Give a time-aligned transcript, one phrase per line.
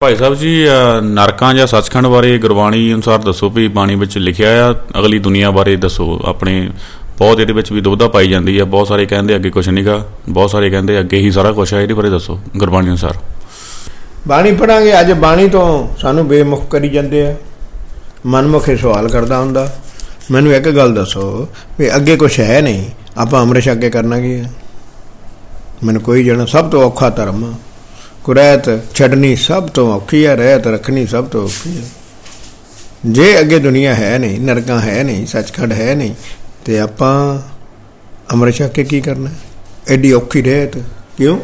[0.00, 4.68] ਭਾਈ ਸਾਹਿਬ ਜੀ ਅ, ਨਰਕਾਂ ਜਾਂ ਸੱਚਖੰਡ ਬਾਰੇ ਗੁਰਬਾਣੀ ਅਨੁਸਾਰ ਦੱਸੋ ਵੀ ਬਾਣੀ ਵਿੱਚ ਲਿਖਿਆ
[4.68, 6.70] ਆ ਅਗਲੀ ਦੁਨੀਆ ਬਾਰੇ ਦੱਸੋ। ਆਪਣੇ
[7.18, 10.50] ਬਹੁਤ ਇਹਦੇ ਵਿੱਚ ਵੀ ਦੁਬਦਾ ਪਾਈ ਜਾਂਦੀ ਆ। ਬਹੁਤ ਸਾਰੇ ਕਹਿੰਦੇ ਅੱਗੇ ਕੁਝ ਨਹੀਂਗਾ ਬਹੁਤ
[10.50, 13.14] ਸਾਰੇ ਕਹਿੰਦੇ ਅੱਗੇ ਹੀ ਸਾਰਾ ਕੁਝ ਆ ਇਹਦੇ ਬਾਰੇ ਦੱਸੋ ਗੁਰਬਾਣੀ ਅਨੁਸਾਰ।
[14.28, 17.34] ਬਾਣੀ ਪੜਾਂਗੇ। ਅੱਜ ਬਾਣੀ ਤੋਂ ਸਾਨੂੰ ਬੇਮੁਖ ਕਰੀ ਜਾਂਦੇ ਆ।
[18.26, 19.72] ਮਨਮੁਖੇ ਸਵਾਲ ਕਰਦਾ ਹੁੰਦਾ।
[20.30, 21.48] ਮੈਨੂੰ ਇੱਕ ਗੱਲ ਦੱਸੋ
[21.78, 22.84] ਵੀ ਅੱਗੇ ਕੁਝ ਹੈ ਨਹੀਂ।
[23.18, 24.50] ਆਪਾਂ ਅੰਮ੍ਰਿਤ ਛਕ ਕੇ ਕਰਨਾ ਕੀ ਹੈ
[25.84, 27.54] ਮੈਨੂੰ ਕੋਈ ਜਾਣਾ ਸਭ ਤੋਂ ਔਖਾ ਧਰਮ ਆ
[28.30, 31.82] ਕੁਰੈਤ ਛੱਡਣੀ ਸਭ ਤੋਂ ਔਖੀ ਹੈ, ਰਹਿਤ ਰੱਖਣੀ ਸਭ ਤੋਂ ਔਖੀ ਹੈ।
[33.06, 36.14] ਜੇ ਅੱਗੇ ਦੁਨੀਆ ਹੈ ਨਹੀਂ, ਨਰਕਾਂ ਹੈ ਨਹੀਂ, ਸੱਚਖੰਡ ਹੈ ਨਹੀਂ,
[36.64, 37.38] ਤੇ ਆਪਾਂ
[38.32, 39.30] ਅੰਮ੍ਰਿਤ ਛਕ ਕੇ ਕੀ ਕਰਨਾ?
[39.88, 40.76] ਐਡੀ ਔਖੀ ਰਹਿਤ।
[41.16, 41.38] ਕਿਉਂ?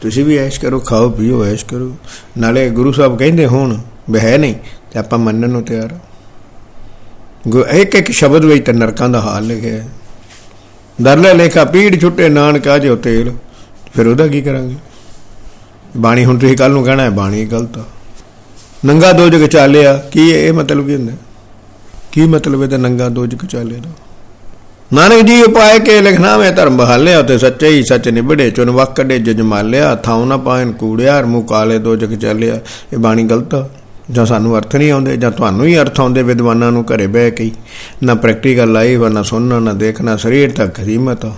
[0.00, 1.96] ਤੁਸੀਂ ਵੀ ਐਸ਼ ਕਰੋ, ਖਾਓ, ਪੀਓ, ਐਸ਼ ਕਰੋ।
[2.38, 3.78] ਨਾਲੇ ਗੁਰੂ ਸਾਹਿਬ ਕਹਿੰਦੇ ਹੋਣ
[4.10, 4.54] ਵੀ ਹੈ ਨਹੀਂ,
[4.92, 5.98] ਤੇ ਆਪਾਂ ਮੰਨਣ ਨੂੰ ਤਿਆਰ
[7.48, 9.88] ਗੋ ਇੱਕ ਇੱਕ ਸ਼ਬਦ ਵਿੱਚ ਤੇ ਨਰਕਾਂ ਦਾ ਹਾਲ ਲਿਖਿਆ ਹੈ।
[11.02, 13.32] ਦਰਲੇ ਲੇਖਾ ਪੀੜ ਛੁੱਟੇ ਨਾਨਕਾ ਜੋ ਤੇਲ।
[13.96, 14.74] ਫਿਰ ਉਹਦਾ ਕੀ ਕਰਾਂਗੇ?
[15.96, 17.84] ਬਾਣੀ ਹੁਣ ਤੁਸੀਂ ਕੱਲ ਨੂੰ ਕਹਿਣਾ ਹੈ, ਬਾਣੀ ਗਲਤ ਆ।
[18.84, 21.12] ਨੰਗਾ ਦੋ ਜਗ ਚਾਲਿਆ ਕੀ ਇਹ ਮਤਲਬ ਕੀ ਹੁੰਦਾ?
[22.12, 23.90] ਕੀ ਮਤਲਬ ਇਹਦਾ ਨੰਗਾ ਦੋ ਜਗ ਚਾਲੇ ਦਾ?
[24.92, 28.96] ਨਾਨਕ ਜੀ ਉਪਾਏ ਕੇ ਲਿਖਣਾ ਮੈਂ ਧਰਮ ਬਹਾਲਿਆ ਤੇ ਸੱਚੇ ਹੀ ਸੱਚ ਨਿਬੜੇ ਚੁਨ ਵਕ
[28.96, 32.60] ਕੱਢੇ ਜਜਮਾਲਿਆ ਥਾਉ ਨਾ ਪਾਇਨ ਕੂੜਿਆ ਮੂੰਹ ਕਾਲੇ ਦੋ ਜਗ ਚੱਲਿਆ
[32.92, 33.68] ਇਹ ਬਾਣੀ ਗਲਤ ਆ।
[34.10, 37.44] ਜਾਂ ਸਾਨੂੰ ਅਰਥ ਨਹੀਂ ਆਉਂਦੇ, ਜਾਂ ਤੁਹਾਨੂੰ ਹੀ ਅਰਥ ਆਉਂਦੇ, ਵਿਦਵਾਨਾਂ ਨੂੰ ਘਰੇ ਬਹਿ ਕੇ
[37.44, 37.52] ਹੀ।
[38.02, 41.32] ਨਾ ਪ੍ਰੈਕਟੀਕਲ ਲਾਈਵ ਨਾ ਸੁਣਨਾ, ਨਾ ਦੇਖਣਾ, ਸਰੀਰ ਤੱਕ ਹਰੀਮਤ ਆ।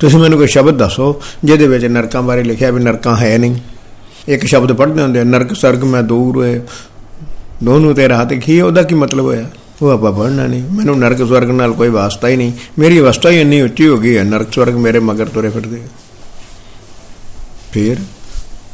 [0.00, 3.56] ਤੁਸੀਂ ਮੈਨੂੰ ਕੋਈ ਸ਼ਬਦ ਦੱਸੋ, ਜਿਹਦੇ ਵਿੱਚ ਨਰਕਾਂ ਬਾਰੇ ਲਿਖਿਆ ਵੀ ਨਰਕਾਂ ਹੈ ਨਹੀਂ।
[4.28, 6.60] ਇੱਕ ਸ਼ਬਦ ਪੜ੍ਹਦੇ ਹੁੰਦੇ ਆ, ਨਰਕ, ਸਰਗ, ਮੈਂ ਦੂਰ ਹੋਏ।
[7.64, 9.50] ਦੋਨੋਂ ਤੇ ਰਾਤ ਕੀ, ਉਹਦਾ ਕੀ ਮਤਲਬ ਹੋਇਆ?
[9.82, 13.40] ਉਹ ਆਪਾਂ ਪੜ੍ਹਨਾ ਨਹੀਂ। ਮੈਨੂੰ ਨਰਕ ਸਵਰਗ ਨਾਲ ਕੋਈ ਵਾਸਤਾ ਹੀ ਨਹੀਂ। ਮੇਰੀ ਅਵਸਥਾ ਹੀ
[13.40, 15.88] ਇੰਨੀ ਉੱਚੀ ਹੋ ਗਈ ਹੈ, ਨਰਕ ਸਵਰਗ ਮੇਰੇ ਮਗਰ ਤੁਰੇ ਫਿਰਦੇ ਆ।
[17.72, 17.96] ਫਿਰ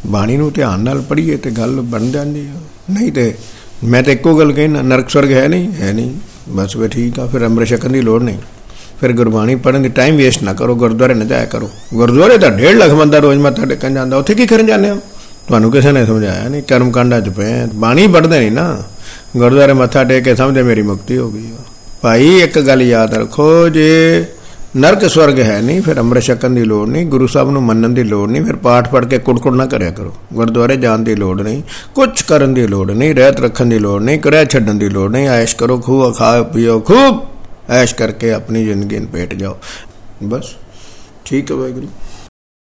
[0.07, 3.35] ਬਾਣੀ ਨੂੰ ਧਿਆਨ ਨਾਲ ਪੜ੍ਹੀਏ ਤੇ ਗੱਲ ਬਣ ਜਾਂਦੀ ਆ। ਨਹੀਂ ਤੇ
[3.85, 5.73] ਮੈਂ ਤਾਂ ਇੱਕੋ ਗੱਲ ਕਹਿਣਾ, ਨਰਕ ਸਵਰਗ ਹੈ ਨਹੀਂ?
[5.73, 6.15] ਹੈ ਨਹੀਂ।
[6.49, 8.39] ਬਸ ਵੀ ਠੀਕ ਆ, ਫਿਰ ਅੰਮ੍ਰਿਤ ਛਕਣ ਦੀ ਲੋੜ ਨਹੀਂ।
[9.01, 12.79] ਫਿਰ ਗੁਰਬਾਣੀ ਪੜ੍ਹਨ ਦੀ ਟਾਈਮ ਵੇਸਟ ਨਾ ਕਰੋ, ਗੁਰਦੁਆਰੇ ਨਾ ਜਾਇਆ ਕਰੋ। ਗੁਰਦੁਆਰੇ ਤਾਂ 1.5
[12.79, 15.01] ਲੱਖ ਬੰਦਾ ਰੋਜ਼ ਮੱਥਾ ਟੇਕਣ ਜਾਂਦਾ, ਉੱਥੇ ਕੀ ਕਰਨ ਜਾਂਦੇ ਹੋ?
[15.49, 18.83] ਤੁਹਾਨੂੰ ਕਿਸੇ ਨੇ ਸਮਝਾਇਆ ਨਹੀਂ ਕਰਮ ਕਾਂਡਾਂ ਚ ਪਏ ਆ। ਬਾਣੀ ਪੜ੍ਹਦੇ ਨਹੀਂ ਨਾ
[19.37, 21.63] ਗੁਰਦੁਆਰੇ ਮੱਥਾ ਟੇਕ ਕੇ ਸਮਝਦੇ, ਮੇਰੀ ਮੁਕਤੀ ਹੋ ਗਈ ਆ।
[22.03, 24.25] ਭਾਈ, ਇੱਕ ਗੱਲ ਯਾਦ ਰੱਖੋ, ਜੇ
[24.77, 28.03] ਨਰਕ ਸਵਰਗ ਹੈ ਨਹੀਂ, ਫਿਰ ਅੰਮ੍ਰਿਤ ਛਕਣ ਦੀ ਲੋੜ ਨਹੀਂ, ਗੁਰੂ ਸਾਹਿਬ ਨੂੰ ਮੰਨਣ ਦੀ
[28.03, 31.63] ਲੋੜ ਨਹੀਂ, ਫਿਰ ਪਾਠ ਪੜ੍ਹ ਕੇ ਕੁੜਕੁੜ ਨਾ ਕਰਿਆ ਕਰੋ ਗੁਰਦੁਆਰੇ ਜਾਣ ਦੀ ਲੋੜ ਨਹੀਂ
[31.95, 35.29] ਕੁਝ ਕਰਨ ਦੀ ਲੋੜ ਨਹੀਂ, ਰਹਿਤ ਰੱਖਣ ਦੀ ਲੋੜ ਨਹੀਂ, ਕਰਿਆ ਛੱਡਣ ਦੀ ਲੋੜ ਨਹੀਂ
[35.29, 37.21] ਐਸ਼ ਕਰੋ ਖੂਬ ਖਾਓ, ਪੀਓ, ਖੂਬ
[37.71, 39.57] ਐਸ਼ ਕਰਕੇ ਆਪਣੀ ਜ਼ਿੰਦਗੀ ਨੂੰ ਪੇਟ ਜਾਓ
[40.23, 40.55] ਬਸ,
[41.25, 41.89] ਠੀਕ ਹੈ ਵਾਹਿਗੁਰੂ